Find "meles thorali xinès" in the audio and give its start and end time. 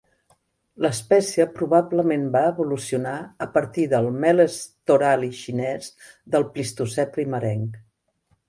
4.25-5.95